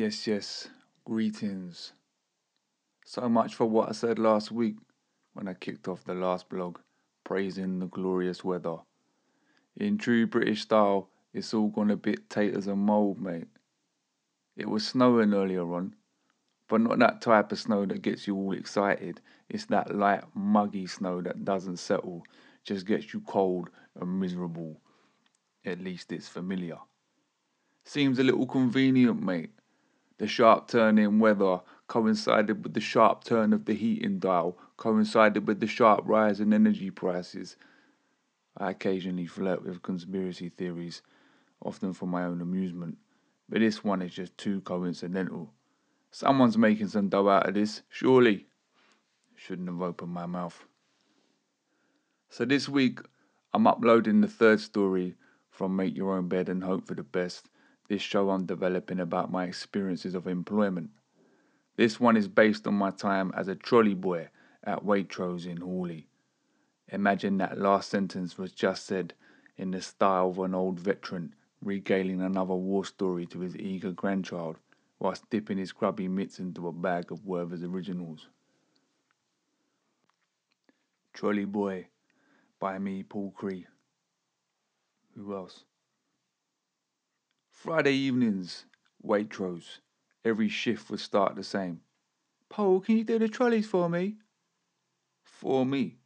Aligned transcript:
Yes, 0.00 0.26
yes, 0.26 0.66
greetings. 1.04 1.92
So 3.04 3.28
much 3.28 3.54
for 3.54 3.66
what 3.66 3.90
I 3.90 3.92
said 3.92 4.18
last 4.18 4.50
week 4.50 4.76
when 5.34 5.46
I 5.46 5.52
kicked 5.52 5.88
off 5.88 6.04
the 6.04 6.14
last 6.14 6.48
blog, 6.48 6.78
praising 7.22 7.80
the 7.80 7.86
glorious 7.86 8.42
weather. 8.42 8.76
In 9.76 9.98
true 9.98 10.26
British 10.26 10.62
style, 10.62 11.10
it's 11.34 11.52
all 11.52 11.68
gone 11.68 11.90
a 11.90 11.98
bit 11.98 12.30
taters 12.30 12.66
and 12.66 12.78
mould, 12.78 13.20
mate. 13.20 13.48
It 14.56 14.70
was 14.70 14.86
snowing 14.86 15.34
earlier 15.34 15.70
on, 15.70 15.96
but 16.66 16.80
not 16.80 16.98
that 17.00 17.20
type 17.20 17.52
of 17.52 17.58
snow 17.58 17.84
that 17.84 18.00
gets 18.00 18.26
you 18.26 18.34
all 18.36 18.52
excited. 18.52 19.20
It's 19.50 19.66
that 19.66 19.94
light, 19.94 20.24
muggy 20.32 20.86
snow 20.86 21.20
that 21.20 21.44
doesn't 21.44 21.76
settle, 21.76 22.22
just 22.64 22.86
gets 22.86 23.12
you 23.12 23.20
cold 23.20 23.68
and 24.00 24.18
miserable. 24.18 24.80
At 25.66 25.82
least 25.82 26.10
it's 26.10 26.26
familiar. 26.26 26.78
Seems 27.84 28.18
a 28.18 28.24
little 28.24 28.46
convenient, 28.46 29.22
mate. 29.22 29.50
The 30.20 30.26
sharp 30.26 30.68
turn 30.68 30.98
in 30.98 31.18
weather 31.18 31.62
coincided 31.86 32.62
with 32.62 32.74
the 32.74 32.80
sharp 32.80 33.24
turn 33.24 33.54
of 33.54 33.64
the 33.64 33.72
heating 33.72 34.18
dial, 34.18 34.58
coincided 34.76 35.48
with 35.48 35.60
the 35.60 35.66
sharp 35.66 36.02
rise 36.04 36.40
in 36.40 36.52
energy 36.52 36.90
prices. 36.90 37.56
I 38.54 38.72
occasionally 38.72 39.24
flirt 39.24 39.64
with 39.64 39.80
conspiracy 39.80 40.50
theories, 40.50 41.00
often 41.64 41.94
for 41.94 42.04
my 42.04 42.24
own 42.24 42.42
amusement, 42.42 42.98
but 43.48 43.60
this 43.60 43.82
one 43.82 44.02
is 44.02 44.12
just 44.12 44.36
too 44.36 44.60
coincidental. 44.60 45.54
Someone's 46.10 46.58
making 46.58 46.88
some 46.88 47.08
dough 47.08 47.30
out 47.30 47.48
of 47.48 47.54
this, 47.54 47.80
surely. 47.88 48.46
Shouldn't 49.36 49.68
have 49.68 49.80
opened 49.80 50.12
my 50.12 50.26
mouth. 50.26 50.66
So 52.28 52.44
this 52.44 52.68
week, 52.68 53.00
I'm 53.54 53.66
uploading 53.66 54.20
the 54.20 54.28
third 54.28 54.60
story 54.60 55.14
from 55.48 55.76
Make 55.76 55.96
Your 55.96 56.14
Own 56.18 56.28
Bed 56.28 56.50
and 56.50 56.62
Hope 56.62 56.86
for 56.86 56.94
the 56.94 57.02
Best 57.02 57.48
this 57.90 58.00
show 58.00 58.30
I'm 58.30 58.46
developing 58.46 59.00
about 59.00 59.32
my 59.32 59.46
experiences 59.46 60.14
of 60.14 60.28
employment. 60.28 60.90
This 61.74 61.98
one 61.98 62.16
is 62.16 62.28
based 62.28 62.68
on 62.68 62.74
my 62.74 62.92
time 62.92 63.32
as 63.36 63.48
a 63.48 63.56
trolley 63.56 63.94
boy 63.94 64.28
at 64.62 64.84
Waitrose 64.84 65.44
in 65.44 65.56
Horley. 65.56 66.06
Imagine 66.92 67.38
that 67.38 67.58
last 67.58 67.90
sentence 67.90 68.38
was 68.38 68.52
just 68.52 68.86
said 68.86 69.12
in 69.56 69.72
the 69.72 69.82
style 69.82 70.30
of 70.30 70.38
an 70.38 70.54
old 70.54 70.78
veteran 70.78 71.34
regaling 71.60 72.22
another 72.22 72.54
war 72.54 72.84
story 72.84 73.26
to 73.26 73.40
his 73.40 73.56
eager 73.56 73.90
grandchild 73.90 74.56
whilst 75.00 75.28
dipping 75.28 75.58
his 75.58 75.72
grubby 75.72 76.06
mitts 76.06 76.38
into 76.38 76.68
a 76.68 76.72
bag 76.72 77.10
of 77.10 77.26
Werther's 77.26 77.64
originals. 77.64 78.28
Trolley 81.12 81.44
Boy 81.44 81.88
by 82.60 82.78
me, 82.78 83.02
Paul 83.02 83.32
Cree. 83.36 83.66
Who 85.16 85.34
else? 85.34 85.64
Friday 87.60 87.92
evenings, 87.92 88.64
Waitrose. 89.06 89.80
Every 90.24 90.48
shift 90.48 90.88
would 90.90 90.98
start 90.98 91.36
the 91.36 91.44
same. 91.44 91.82
Paul, 92.48 92.80
can 92.80 92.96
you 92.96 93.04
do 93.04 93.18
the 93.18 93.28
trolleys 93.28 93.66
for 93.66 93.90
me? 93.90 94.16
For 95.24 95.66
me. 95.66 95.98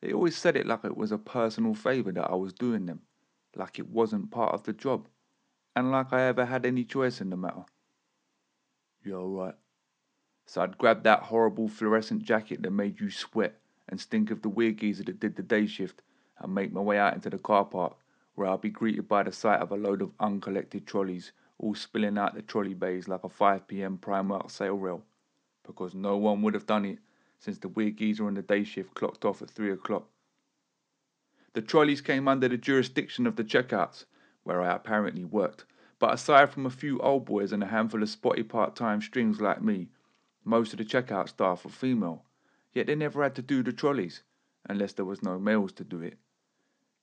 They 0.00 0.12
always 0.12 0.36
said 0.36 0.54
it 0.54 0.68
like 0.68 0.84
it 0.84 0.96
was 0.96 1.10
a 1.10 1.18
personal 1.18 1.74
favour 1.74 2.12
that 2.12 2.30
I 2.30 2.36
was 2.36 2.52
doing 2.52 2.86
them, 2.86 3.00
like 3.56 3.80
it 3.80 3.88
wasn't 3.88 4.30
part 4.30 4.54
of 4.54 4.62
the 4.62 4.72
job, 4.72 5.08
and 5.74 5.90
like 5.90 6.12
I 6.12 6.28
ever 6.28 6.44
had 6.44 6.64
any 6.64 6.84
choice 6.84 7.20
in 7.20 7.30
the 7.30 7.36
matter. 7.36 7.64
Yeah, 9.04 9.14
alright. 9.14 9.56
So 10.46 10.62
I'd 10.62 10.78
grab 10.78 11.02
that 11.02 11.24
horrible 11.24 11.66
fluorescent 11.66 12.22
jacket 12.22 12.62
that 12.62 12.70
made 12.70 13.00
you 13.00 13.10
sweat 13.10 13.60
and 13.88 14.00
stink 14.00 14.30
of 14.30 14.42
the 14.42 14.48
weird 14.48 14.76
geezer 14.76 15.02
that 15.02 15.18
did 15.18 15.34
the 15.34 15.42
day 15.42 15.66
shift 15.66 16.02
and 16.38 16.54
make 16.54 16.72
my 16.72 16.80
way 16.80 16.98
out 16.98 17.14
into 17.14 17.30
the 17.30 17.38
car 17.38 17.64
park 17.64 17.96
where 18.34 18.48
I'll 18.48 18.58
be 18.58 18.70
greeted 18.70 19.08
by 19.08 19.22
the 19.22 19.32
sight 19.32 19.60
of 19.60 19.70
a 19.70 19.76
load 19.76 20.02
of 20.02 20.12
uncollected 20.18 20.86
trolleys 20.86 21.32
all 21.58 21.74
spilling 21.74 22.18
out 22.18 22.34
the 22.34 22.42
trolley 22.42 22.74
bays 22.74 23.08
like 23.08 23.24
a 23.24 23.28
5pm 23.28 23.98
Primark 24.00 24.50
sale 24.50 24.74
rail, 24.74 25.04
because 25.64 25.94
no 25.94 26.16
one 26.16 26.42
would 26.42 26.54
have 26.54 26.66
done 26.66 26.84
it 26.84 26.98
since 27.38 27.58
the 27.58 27.68
weird 27.68 27.96
geezer 27.96 28.26
on 28.26 28.34
the 28.34 28.42
day 28.42 28.64
shift 28.64 28.94
clocked 28.94 29.24
off 29.24 29.42
at 29.42 29.50
3 29.50 29.70
o'clock. 29.70 30.08
The 31.52 31.62
trolleys 31.62 32.00
came 32.00 32.26
under 32.26 32.48
the 32.48 32.56
jurisdiction 32.56 33.26
of 33.26 33.36
the 33.36 33.44
checkouts, 33.44 34.06
where 34.42 34.60
I 34.60 34.74
apparently 34.74 35.24
worked, 35.24 35.64
but 35.98 36.12
aside 36.12 36.50
from 36.50 36.66
a 36.66 36.70
few 36.70 36.98
old 36.98 37.24
boys 37.24 37.52
and 37.52 37.62
a 37.62 37.66
handful 37.66 38.02
of 38.02 38.08
spotty 38.08 38.42
part 38.42 38.74
time 38.74 39.00
strings 39.00 39.40
like 39.40 39.62
me, 39.62 39.88
most 40.44 40.72
of 40.72 40.78
the 40.78 40.84
checkout 40.84 41.28
staff 41.28 41.64
were 41.64 41.70
female, 41.70 42.24
yet 42.72 42.88
they 42.88 42.94
never 42.94 43.22
had 43.22 43.36
to 43.36 43.42
do 43.42 43.62
the 43.62 43.72
trolleys, 43.72 44.22
unless 44.68 44.92
there 44.92 45.04
was 45.04 45.22
no 45.22 45.38
males 45.38 45.72
to 45.72 45.84
do 45.84 46.00
it. 46.00 46.18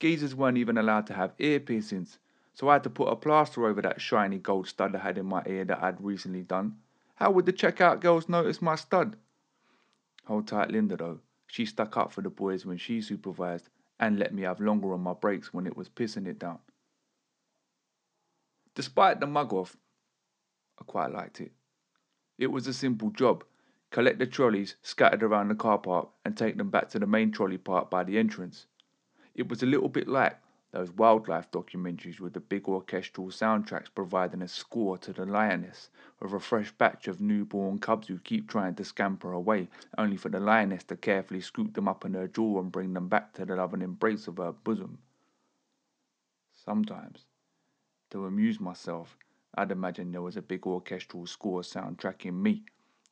Geezers 0.02 0.34
weren't 0.34 0.58
even 0.58 0.80
allowed 0.80 1.06
to 1.06 1.14
have 1.14 1.36
ear 1.38 1.60
piercings, 1.60 2.18
so 2.56 2.68
I 2.68 2.74
had 2.74 2.84
to 2.86 2.90
put 2.90 3.10
a 3.10 3.16
plaster 3.16 3.68
over 3.68 3.84
that 3.84 4.02
shiny 4.02 4.40
gold 4.40 4.68
stud 4.68 4.96
I 4.96 5.00
had 5.00 5.20
in 5.20 5.28
my 5.28 5.44
ear 5.46 5.64
that 5.66 5.84
I'd 5.84 6.02
recently 6.02 6.42
done. 6.42 6.78
How 7.18 7.30
would 7.30 7.46
the 7.46 7.54
checkout 7.54 8.00
girls 8.00 8.28
notice 8.28 8.64
my 8.64 8.74
stud? 8.76 9.16
Hold 10.26 10.48
tight, 10.48 10.72
Linda, 10.72 10.98
though. 10.98 11.20
She 11.46 11.68
stuck 11.68 11.98
up 11.98 12.12
for 12.12 12.22
the 12.22 12.32
boys 12.32 12.66
when 12.66 12.80
she 12.80 13.00
supervised 13.00 13.70
and 14.00 14.18
let 14.18 14.34
me 14.34 14.42
have 14.42 14.60
longer 14.60 14.92
on 14.92 15.02
my 15.02 15.14
breaks 15.14 15.54
when 15.54 15.68
it 15.68 15.78
was 15.78 15.88
pissing 15.88 16.26
it 16.26 16.40
down. 16.40 16.58
Despite 18.74 19.20
the 19.20 19.28
mug 19.28 19.54
off, 19.54 19.78
I 20.80 20.84
quite 20.84 21.12
liked 21.12 21.42
it. 21.42 21.52
It 22.40 22.48
was 22.48 22.66
a 22.66 22.74
simple 22.74 23.12
job 23.12 23.44
collect 23.92 24.18
the 24.18 24.26
trolleys 24.26 24.78
scattered 24.82 25.22
around 25.22 25.50
the 25.50 25.56
car 25.56 25.78
park 25.78 26.10
and 26.26 26.36
take 26.36 26.58
them 26.58 26.72
back 26.72 26.90
to 26.90 26.98
the 26.98 27.06
main 27.06 27.32
trolley 27.32 27.60
park 27.60 27.92
by 27.92 28.04
the 28.04 28.18
entrance. 28.18 28.66
It 29.34 29.48
was 29.48 29.64
a 29.64 29.66
little 29.66 29.90
bit 29.90 30.08
like 30.08 30.38
those 30.72 30.92
wildlife 30.92 31.52
documentaries 31.52 32.20
with 32.20 32.34
the 32.34 32.40
big 32.40 32.68
orchestral 32.68 33.28
soundtracks 33.28 33.94
providing 33.94 34.42
a 34.42 34.48
score 34.48 34.98
to 35.00 35.14
the 35.14 35.26
lioness, 35.26 35.90
with 36.20 36.34
a 36.34 36.40
fresh 36.40 36.72
batch 36.72 37.08
of 37.08 37.20
newborn 37.20 37.80
cubs 37.80 38.08
who 38.08 38.20
keep 38.20 38.50
trying 38.50 38.76
to 38.76 38.86
scamper 38.86 39.32
away, 39.34 39.70
only 39.98 40.18
for 40.18 40.30
the 40.30 40.40
lioness 40.40 40.84
to 40.86 40.96
carefully 40.96 41.42
scoop 41.42 41.74
them 41.74 41.88
up 41.88 42.06
in 42.06 42.14
her 42.14 42.28
jaw 42.28 42.60
and 42.60 42.72
bring 42.72 42.94
them 42.94 43.08
back 43.08 43.34
to 43.34 43.46
the 43.46 43.56
loving 43.56 43.82
embrace 43.82 44.28
of 44.28 44.38
her 44.38 44.52
bosom. 44.52 44.98
Sometimes, 46.54 47.26
to 48.12 48.26
amuse 48.26 48.60
myself, 48.60 49.18
I'd 49.56 49.72
imagine 49.72 50.12
there 50.12 50.22
was 50.22 50.38
a 50.38 50.42
big 50.42 50.66
orchestral 50.68 51.26
score 51.26 51.62
soundtracking 51.62 52.34
me, 52.34 52.64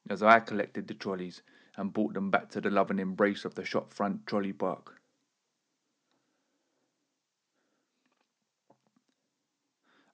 as 0.09 0.24
I 0.24 0.40
collected 0.40 0.88
the 0.88 0.94
trolleys 0.94 1.41
and 1.75 1.91
brought 1.91 2.13
them 2.13 2.30
back 2.30 2.50
to 2.51 2.62
the 2.62 2.69
loving 2.69 3.00
embrace 3.00 3.44
of 3.44 3.56
the 3.56 3.66
shop 3.66 3.94
front 3.94 4.25
trolley 4.25 4.53
park. 4.53 4.99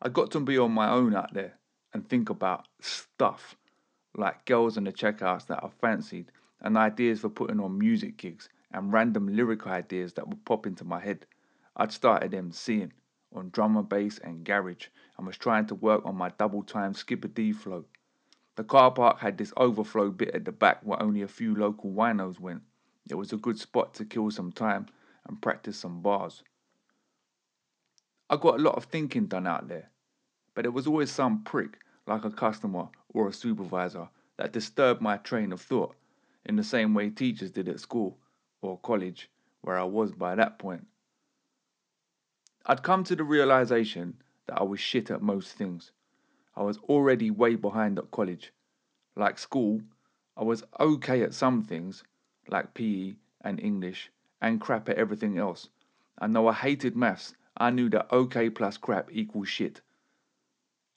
I 0.02 0.10
got 0.10 0.32
to 0.32 0.40
be 0.40 0.58
on 0.58 0.72
my 0.72 0.90
own 0.90 1.16
out 1.16 1.34
there 1.34 1.58
and 1.94 2.08
think 2.08 2.30
about 2.30 2.68
stuff 2.82 3.56
like 4.16 4.46
girls 4.46 4.78
in 4.78 4.84
the 4.84 4.92
checkouts 4.92 5.48
that 5.48 5.64
I 5.64 5.70
fancied 5.70 6.32
and 6.60 6.78
ideas 6.78 7.22
for 7.22 7.30
putting 7.30 7.60
on 7.60 7.78
music 7.78 8.18
gigs 8.18 8.50
and 8.72 8.92
random 8.92 9.28
lyric 9.28 9.66
ideas 9.66 10.14
that 10.14 10.28
would 10.28 10.44
pop 10.44 10.68
into 10.68 10.84
my 10.84 11.00
head. 11.00 11.26
I'd 11.78 11.92
started 11.92 12.32
MCing 12.32 12.92
on 13.34 13.50
drum 13.52 13.78
and 13.78 13.88
bass 13.88 14.18
and 14.20 14.44
garage 14.44 14.88
and 15.18 15.26
was 15.26 15.38
trying 15.38 15.66
to 15.68 15.76
work 15.76 16.06
on 16.06 16.16
my 16.16 16.30
double 16.38 16.64
time 16.64 16.94
Skibadee 16.94 17.56
flow. 17.56 17.86
The 18.56 18.64
car 18.64 18.92
park 18.92 19.20
had 19.20 19.38
this 19.38 19.54
overflow 19.58 20.12
bit 20.12 20.36
at 20.36 20.46
the 20.46 20.52
back 20.52 20.82
where 20.84 21.02
only 21.02 21.22
a 21.22 21.28
few 21.28 21.56
local 21.56 21.92
winos 21.92 22.40
went. 22.40 22.64
It 23.10 23.16
was 23.16 23.34
a 23.34 23.38
good 23.38 23.60
spot 23.60 23.94
to 23.96 24.06
kill 24.06 24.32
some 24.32 24.52
time 24.52 24.88
and 25.28 25.42
practice 25.42 25.78
some 25.78 26.02
bars. 26.02 26.44
I 28.30 28.38
got 28.38 28.60
a 28.60 28.64
lot 28.64 28.76
of 28.76 28.86
thinking 28.86 29.28
done 29.28 29.48
out 29.48 29.68
there 29.68 29.92
but 30.56 30.64
there 30.64 30.72
was 30.72 30.88
always 30.88 31.12
some 31.12 31.44
prick, 31.44 31.80
like 32.08 32.24
a 32.24 32.32
customer 32.32 32.88
or 33.10 33.28
a 33.28 33.34
supervisor, 33.34 34.10
that 34.38 34.54
disturbed 34.54 35.02
my 35.02 35.18
train 35.18 35.52
of 35.52 35.62
thought, 35.62 35.96
in 36.46 36.56
the 36.56 36.64
same 36.64 36.94
way 36.94 37.10
teachers 37.10 37.52
did 37.52 37.68
at 37.68 37.80
school 37.80 38.18
or 38.62 38.80
college, 38.80 39.30
where 39.62 39.78
I 39.78 39.84
was 39.84 40.14
by 40.14 40.34
that 40.36 40.58
point. 40.58 40.88
I'd 42.66 42.84
come 42.84 43.04
to 43.04 43.16
the 43.16 43.24
realization 43.24 44.16
that 44.48 44.60
I 44.60 44.64
was 44.64 44.80
shit 44.80 45.12
at 45.12 45.22
most 45.22 45.54
things. 45.54 45.92
I 46.56 46.64
was 46.64 46.78
already 46.80 47.30
way 47.30 47.56
behind 47.56 48.00
at 48.00 48.12
college. 48.12 48.54
Like 49.16 49.38
school, 49.38 49.82
I 50.38 50.44
was 50.44 50.64
okay 50.80 51.22
at 51.22 51.34
some 51.34 51.64
things, 51.64 52.04
like 52.48 52.74
PE 52.74 53.16
and 53.42 53.60
English, 53.60 54.10
and 54.42 54.62
crap 54.62 54.88
at 54.90 54.98
everything 54.98 55.38
else. 55.38 55.70
And 56.18 56.36
though 56.36 56.48
I 56.48 56.54
hated 56.54 56.96
maths, 56.96 57.36
I 57.58 57.70
knew 57.70 57.90
that 57.90 58.12
okay 58.12 58.50
plus 58.50 58.78
crap 58.78 59.10
equals 59.12 59.48
shit. 59.48 59.82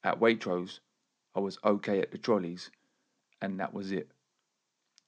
At 0.02 0.18
Waitrose, 0.20 0.80
I 1.34 1.40
was 1.40 1.58
okay 1.64 2.00
at 2.00 2.10
the 2.10 2.18
trolleys, 2.18 2.70
and 3.40 3.60
that 3.60 3.72
was 3.72 3.92
it. 3.92 4.10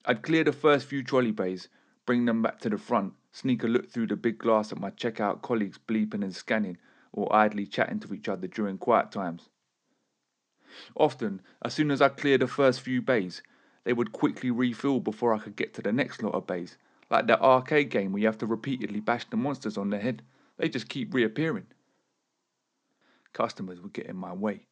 I'd 0.04 0.22
clear 0.22 0.44
the 0.44 0.52
first 0.52 0.86
few 0.86 1.02
trolley 1.02 1.32
bays, 1.32 1.68
bring 2.06 2.24
them 2.24 2.40
back 2.40 2.60
to 2.60 2.70
the 2.70 2.78
front, 2.78 3.14
sneak 3.32 3.64
a 3.64 3.66
look 3.66 3.90
through 3.90 4.06
the 4.06 4.16
big 4.16 4.38
glass 4.38 4.72
at 4.72 4.80
my 4.80 4.90
checkout 4.90 5.42
colleagues 5.42 5.78
bleeping 5.78 6.22
and 6.22 6.34
scanning, 6.34 6.78
or 7.12 7.34
idly 7.34 7.66
chatting 7.66 8.00
to 8.00 8.14
each 8.14 8.28
other 8.28 8.46
during 8.46 8.78
quiet 8.78 9.10
times. 9.10 9.48
Often, 10.94 11.42
as 11.62 11.74
soon 11.74 11.90
as 11.90 12.00
I 12.00 12.08
cleared 12.08 12.42
the 12.42 12.46
first 12.46 12.80
few 12.80 13.02
bays, 13.02 13.42
they 13.84 13.92
would 13.92 14.12
quickly 14.12 14.50
refill 14.50 15.00
before 15.00 15.34
I 15.34 15.38
could 15.38 15.56
get 15.56 15.74
to 15.74 15.82
the 15.82 15.92
next 15.92 16.22
lot 16.22 16.34
of 16.34 16.46
bays, 16.46 16.78
like 17.10 17.26
that 17.26 17.40
arcade 17.40 17.90
game 17.90 18.12
where 18.12 18.20
you 18.20 18.26
have 18.26 18.38
to 18.38 18.46
repeatedly 18.46 19.00
bash 19.00 19.28
the 19.28 19.36
monsters 19.36 19.76
on 19.76 19.90
the 19.90 19.98
head. 19.98 20.22
They 20.60 20.68
just 20.68 20.90
keep 20.90 21.14
reappearing. 21.14 21.68
Customers 23.32 23.80
would 23.80 23.94
get 23.94 24.04
in 24.04 24.16
my 24.16 24.34
way 24.34 24.66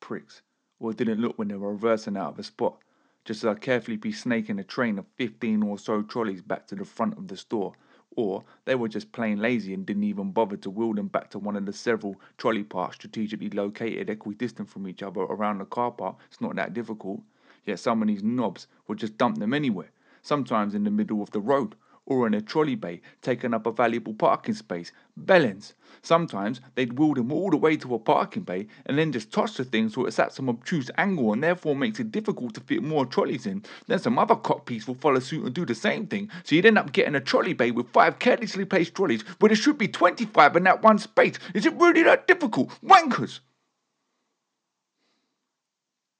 pricks, 0.00 0.42
or 0.80 0.92
didn't 0.92 1.20
look 1.20 1.38
when 1.38 1.46
they 1.46 1.54
were 1.54 1.70
reversing 1.70 2.16
out 2.16 2.32
of 2.32 2.40
a 2.40 2.42
spot, 2.42 2.78
just 3.24 3.44
as 3.44 3.48
I'd 3.48 3.60
carefully 3.60 3.96
be 3.96 4.10
snaking 4.10 4.58
a 4.58 4.64
train 4.64 4.98
of 4.98 5.06
15 5.18 5.62
or 5.62 5.78
so 5.78 6.02
trolleys 6.02 6.42
back 6.42 6.66
to 6.66 6.74
the 6.74 6.84
front 6.84 7.16
of 7.16 7.28
the 7.28 7.36
store, 7.36 7.72
or 8.16 8.42
they 8.64 8.74
were 8.74 8.88
just 8.88 9.12
plain 9.12 9.38
lazy 9.38 9.72
and 9.72 9.86
didn't 9.86 10.02
even 10.02 10.32
bother 10.32 10.56
to 10.56 10.70
wheel 10.70 10.92
them 10.92 11.06
back 11.06 11.30
to 11.30 11.38
one 11.38 11.54
of 11.54 11.66
the 11.66 11.72
several 11.72 12.16
trolley 12.36 12.64
parks 12.64 12.96
strategically 12.96 13.50
located 13.50 14.10
equidistant 14.10 14.68
from 14.68 14.88
each 14.88 15.04
other 15.04 15.20
around 15.20 15.58
the 15.58 15.66
car 15.66 15.92
park. 15.92 16.16
It's 16.26 16.40
not 16.40 16.56
that 16.56 16.74
difficult. 16.74 17.22
Yet 17.64 17.78
some 17.78 18.02
of 18.02 18.08
these 18.08 18.24
knobs 18.24 18.66
would 18.88 18.98
just 18.98 19.18
dump 19.18 19.38
them 19.38 19.54
anywhere, 19.54 19.92
sometimes 20.20 20.74
in 20.74 20.82
the 20.82 20.90
middle 20.90 21.22
of 21.22 21.30
the 21.30 21.40
road, 21.40 21.76
or 22.06 22.26
in 22.26 22.34
a 22.34 22.40
trolley 22.40 22.74
bay, 22.74 23.00
taking 23.20 23.54
up 23.54 23.66
a 23.66 23.72
valuable 23.72 24.14
parking 24.14 24.54
space. 24.54 24.92
Bellends. 25.18 25.74
Sometimes 26.02 26.60
they'd 26.74 26.98
wheel 26.98 27.14
them 27.14 27.30
all 27.30 27.50
the 27.50 27.56
way 27.56 27.76
to 27.76 27.94
a 27.94 27.98
parking 27.98 28.42
bay 28.42 28.66
and 28.86 28.98
then 28.98 29.12
just 29.12 29.30
toss 29.30 29.56
the 29.56 29.64
thing 29.64 29.88
so 29.88 30.06
it's 30.06 30.18
at 30.18 30.32
some 30.32 30.48
obtuse 30.48 30.90
angle 30.98 31.32
and 31.32 31.42
therefore 31.42 31.76
makes 31.76 32.00
it 32.00 32.10
difficult 32.10 32.54
to 32.54 32.60
fit 32.60 32.82
more 32.82 33.06
trolleys 33.06 33.46
in. 33.46 33.62
Then 33.86 33.98
some 33.98 34.18
other 34.18 34.34
cockpiece 34.34 34.86
will 34.86 34.96
follow 34.96 35.20
suit 35.20 35.44
and 35.44 35.54
do 35.54 35.64
the 35.64 35.74
same 35.74 36.06
thing, 36.06 36.30
so 36.44 36.56
you'd 36.56 36.66
end 36.66 36.78
up 36.78 36.92
getting 36.92 37.14
a 37.14 37.20
trolley 37.20 37.52
bay 37.52 37.70
with 37.70 37.90
five 37.90 38.18
carelessly 38.18 38.64
placed 38.64 38.94
trolleys 38.94 39.22
where 39.38 39.48
there 39.48 39.56
should 39.56 39.78
be 39.78 39.88
25 39.88 40.56
in 40.56 40.64
that 40.64 40.82
one 40.82 40.98
space. 40.98 41.38
Is 41.54 41.66
it 41.66 41.74
really 41.74 42.02
that 42.02 42.26
difficult? 42.26 42.70
Wankers! 42.82 43.40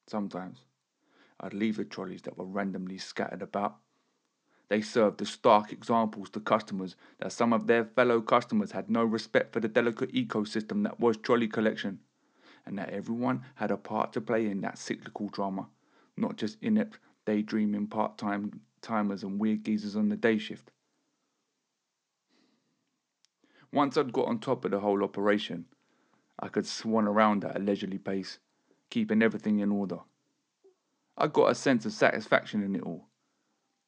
Sometimes 0.06 0.58
I'd 1.40 1.54
leave 1.54 1.76
the 1.76 1.84
trolleys 1.84 2.22
that 2.22 2.36
were 2.36 2.44
randomly 2.44 2.98
scattered 2.98 3.42
about 3.42 3.78
they 4.72 4.80
served 4.80 5.20
as 5.20 5.28
stark 5.28 5.70
examples 5.70 6.30
to 6.30 6.40
customers 6.40 6.96
that 7.18 7.30
some 7.30 7.52
of 7.52 7.66
their 7.66 7.84
fellow 7.84 8.22
customers 8.22 8.72
had 8.72 8.88
no 8.88 9.04
respect 9.04 9.52
for 9.52 9.60
the 9.60 9.68
delicate 9.68 10.10
ecosystem 10.14 10.82
that 10.82 10.98
was 10.98 11.18
trolley 11.18 11.46
collection, 11.46 11.98
and 12.64 12.78
that 12.78 12.88
everyone 12.88 13.42
had 13.56 13.70
a 13.70 13.76
part 13.76 14.14
to 14.14 14.20
play 14.22 14.46
in 14.46 14.62
that 14.62 14.78
cyclical 14.78 15.28
drama, 15.28 15.68
not 16.16 16.36
just 16.36 16.56
inept, 16.62 16.98
daydreaming 17.26 17.86
part 17.86 18.16
time 18.16 18.62
timers 18.80 19.22
and 19.22 19.38
weird 19.38 19.62
geezers 19.62 19.94
on 19.94 20.08
the 20.08 20.16
day 20.16 20.38
shift. 20.38 20.70
Once 23.74 23.98
I'd 23.98 24.10
got 24.10 24.28
on 24.28 24.38
top 24.38 24.64
of 24.64 24.70
the 24.70 24.80
whole 24.80 25.04
operation, 25.04 25.66
I 26.38 26.48
could 26.48 26.66
swan 26.66 27.06
around 27.06 27.44
at 27.44 27.56
a 27.56 27.58
leisurely 27.58 27.98
pace, 27.98 28.38
keeping 28.88 29.20
everything 29.20 29.58
in 29.58 29.70
order. 29.70 29.98
I 31.18 31.26
got 31.26 31.50
a 31.50 31.54
sense 31.54 31.84
of 31.84 31.92
satisfaction 31.92 32.62
in 32.62 32.74
it 32.74 32.84
all 32.84 33.10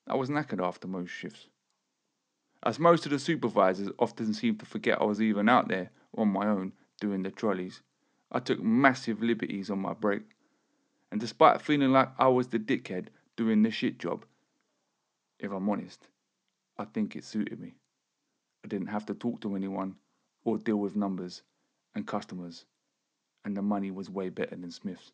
I 0.07 0.17
was 0.17 0.29
knackered 0.29 0.65
after 0.65 0.87
most 0.87 1.11
shifts. 1.11 1.49
As 2.63 2.79
most 2.79 3.05
of 3.07 3.13
the 3.13 3.19
supervisors 3.19 3.91
often 3.99 4.33
seemed 4.33 4.61
to 4.61 4.67
forget 4.67 5.01
I 5.01 5.05
was 5.05 5.21
even 5.21 5.49
out 5.49 5.69
there 5.69 5.91
on 6.17 6.29
my 6.29 6.47
own 6.47 6.73
doing 7.01 7.23
the 7.23 7.31
trolleys, 7.31 7.83
I 8.31 8.41
took 8.41 8.63
massive 8.63 9.23
liberties 9.23 9.71
on 9.71 9.79
my 9.79 9.93
break. 9.93 10.23
And 11.11 11.21
despite 11.21 11.63
feeling 11.63 11.93
like 11.93 12.09
I 12.19 12.29
was 12.29 12.49
the 12.49 12.59
dickhead 12.59 13.09
doing 13.37 13.63
the 13.63 13.71
shit 13.71 13.99
job, 13.99 14.25
if 15.39 15.53
I'm 15.53 15.69
honest, 15.69 16.09
I 16.79 16.85
think 16.85 17.17
it 17.17 17.25
suited 17.25 17.61
me. 17.61 17.75
I 18.65 18.69
didn't 18.69 18.89
have 18.89 19.07
to 19.07 19.15
talk 19.15 19.41
to 19.43 19.55
anyone 19.55 19.97
or 20.45 20.59
deal 20.59 20.77
with 20.77 20.97
numbers 20.97 21.43
and 21.95 22.07
customers, 22.07 22.65
and 23.45 23.57
the 23.57 23.63
money 23.63 23.91
was 23.91 24.11
way 24.11 24.29
better 24.31 24.57
than 24.57 24.71
Smith's. 24.71 25.13